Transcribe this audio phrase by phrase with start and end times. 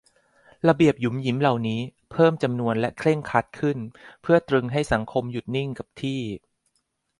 [0.67, 1.79] ระเบียบหยุมหยิมเหล่านี้
[2.11, 3.77] เพิ่มจำนวนและเคร่งครัดขึ้น
[4.21, 6.21] เพื่อตรึงให้สังคมหยุดนิ่งกับที่